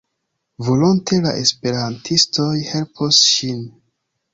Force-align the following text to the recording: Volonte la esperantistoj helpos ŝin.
Volonte 0.69 1.21
la 1.27 1.35
esperantistoj 1.43 2.51
helpos 2.75 3.25
ŝin. 3.33 3.67